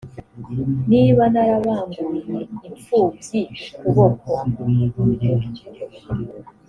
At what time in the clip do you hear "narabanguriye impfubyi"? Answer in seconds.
1.33-3.41